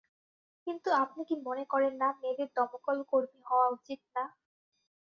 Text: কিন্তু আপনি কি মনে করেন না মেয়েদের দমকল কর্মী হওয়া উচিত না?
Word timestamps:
কিন্তু 0.67 0.89
আপনি 1.03 1.21
কি 1.29 1.35
মনে 1.47 1.63
করেন 1.71 1.93
না 2.01 2.07
মেয়েদের 2.19 2.49
দমকল 2.55 2.97
কর্মী 3.11 3.41
হওয়া 3.49 3.67
উচিত 3.75 4.01
না? 4.15 4.23